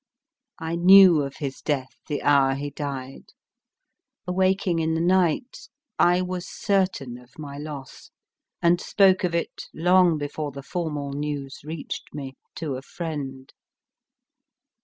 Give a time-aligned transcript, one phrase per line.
[0.57, 3.33] I knew of his death the hour he died;
[4.25, 8.09] awaking in the night, I was certain of my loss,
[8.63, 13.53] and spoke of it (long before the formal news reached me) to a friend.